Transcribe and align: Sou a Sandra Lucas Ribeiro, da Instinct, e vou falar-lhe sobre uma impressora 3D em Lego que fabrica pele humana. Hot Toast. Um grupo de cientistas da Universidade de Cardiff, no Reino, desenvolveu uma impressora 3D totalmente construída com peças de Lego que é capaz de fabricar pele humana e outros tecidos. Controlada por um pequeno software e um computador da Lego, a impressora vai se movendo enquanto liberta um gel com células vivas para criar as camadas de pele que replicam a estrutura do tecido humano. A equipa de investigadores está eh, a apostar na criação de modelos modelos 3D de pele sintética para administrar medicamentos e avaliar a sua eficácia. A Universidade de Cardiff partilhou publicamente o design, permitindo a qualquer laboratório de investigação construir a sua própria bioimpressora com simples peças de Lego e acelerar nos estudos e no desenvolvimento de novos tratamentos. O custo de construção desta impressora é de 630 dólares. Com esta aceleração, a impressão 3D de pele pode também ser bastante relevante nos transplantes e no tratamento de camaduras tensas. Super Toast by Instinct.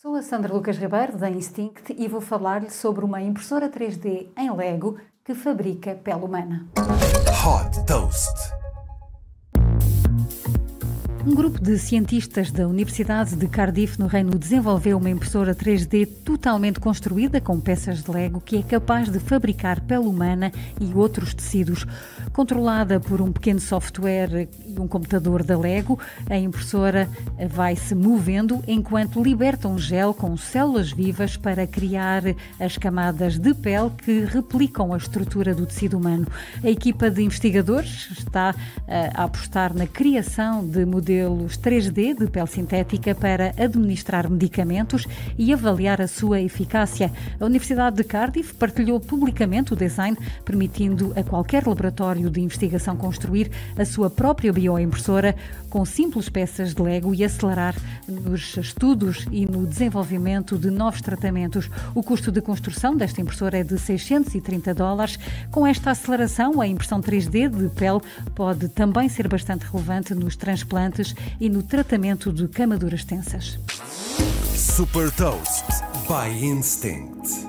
Sou 0.00 0.14
a 0.14 0.22
Sandra 0.22 0.54
Lucas 0.54 0.78
Ribeiro, 0.78 1.18
da 1.18 1.28
Instinct, 1.28 1.92
e 1.92 2.06
vou 2.06 2.20
falar-lhe 2.20 2.70
sobre 2.70 3.04
uma 3.04 3.20
impressora 3.20 3.68
3D 3.68 4.28
em 4.36 4.48
Lego 4.48 4.96
que 5.24 5.34
fabrica 5.34 5.92
pele 5.96 6.22
humana. 6.22 6.68
Hot 7.44 7.84
Toast. 7.84 8.57
Um 11.28 11.34
grupo 11.34 11.62
de 11.62 11.78
cientistas 11.78 12.50
da 12.50 12.66
Universidade 12.66 13.36
de 13.36 13.46
Cardiff, 13.48 14.00
no 14.00 14.06
Reino, 14.06 14.38
desenvolveu 14.38 14.96
uma 14.96 15.10
impressora 15.10 15.54
3D 15.54 16.08
totalmente 16.24 16.80
construída 16.80 17.38
com 17.38 17.60
peças 17.60 18.02
de 18.02 18.10
Lego 18.10 18.40
que 18.40 18.56
é 18.56 18.62
capaz 18.62 19.10
de 19.10 19.20
fabricar 19.20 19.78
pele 19.82 20.06
humana 20.06 20.50
e 20.80 20.90
outros 20.94 21.34
tecidos. 21.34 21.84
Controlada 22.32 22.98
por 22.98 23.20
um 23.20 23.30
pequeno 23.30 23.60
software 23.60 24.48
e 24.66 24.80
um 24.80 24.88
computador 24.88 25.42
da 25.42 25.58
Lego, 25.58 25.98
a 26.30 26.38
impressora 26.38 27.06
vai 27.50 27.76
se 27.76 27.94
movendo 27.94 28.64
enquanto 28.66 29.22
liberta 29.22 29.68
um 29.68 29.78
gel 29.78 30.14
com 30.14 30.34
células 30.34 30.92
vivas 30.92 31.36
para 31.36 31.66
criar 31.66 32.22
as 32.58 32.78
camadas 32.78 33.38
de 33.38 33.52
pele 33.52 33.90
que 33.98 34.20
replicam 34.20 34.94
a 34.94 34.96
estrutura 34.96 35.54
do 35.54 35.66
tecido 35.66 35.98
humano. 35.98 36.26
A 36.64 36.70
equipa 36.70 37.10
de 37.10 37.22
investigadores 37.22 38.08
está 38.12 38.54
eh, 38.86 39.10
a 39.12 39.24
apostar 39.24 39.74
na 39.74 39.86
criação 39.86 40.66
de 40.66 40.86
modelos 40.86 41.17
modelos 41.18 41.58
3D 41.58 42.16
de 42.16 42.30
pele 42.30 42.46
sintética 42.46 43.14
para 43.14 43.52
administrar 43.58 44.30
medicamentos 44.30 45.06
e 45.36 45.52
avaliar 45.52 46.00
a 46.00 46.06
sua 46.06 46.40
eficácia. 46.40 47.10
A 47.40 47.44
Universidade 47.44 47.96
de 47.96 48.04
Cardiff 48.04 48.54
partilhou 48.54 49.00
publicamente 49.00 49.72
o 49.72 49.76
design, 49.76 50.16
permitindo 50.44 51.12
a 51.16 51.22
qualquer 51.24 51.66
laboratório 51.66 52.30
de 52.30 52.40
investigação 52.40 52.96
construir 52.96 53.50
a 53.76 53.84
sua 53.84 54.08
própria 54.08 54.52
bioimpressora 54.52 55.34
com 55.68 55.84
simples 55.84 56.28
peças 56.28 56.74
de 56.74 56.82
Lego 56.82 57.14
e 57.14 57.24
acelerar 57.24 57.74
nos 58.06 58.56
estudos 58.56 59.26
e 59.30 59.44
no 59.46 59.66
desenvolvimento 59.66 60.56
de 60.56 60.70
novos 60.70 61.00
tratamentos. 61.00 61.70
O 61.94 62.02
custo 62.02 62.32
de 62.32 62.40
construção 62.40 62.96
desta 62.96 63.20
impressora 63.20 63.58
é 63.58 63.64
de 63.64 63.78
630 63.78 64.74
dólares. 64.74 65.18
Com 65.50 65.66
esta 65.66 65.90
aceleração, 65.90 66.60
a 66.60 66.66
impressão 66.66 67.00
3D 67.00 67.48
de 67.48 67.68
pele 67.74 68.00
pode 68.34 68.68
também 68.68 69.08
ser 69.08 69.28
bastante 69.28 69.64
relevante 69.64 70.14
nos 70.14 70.36
transplantes 70.36 70.97
e 71.40 71.48
no 71.48 71.62
tratamento 71.62 72.32
de 72.32 72.48
camaduras 72.48 73.04
tensas. 73.04 73.58
Super 74.54 75.10
Toast 75.12 75.64
by 76.08 76.28
Instinct. 76.44 77.47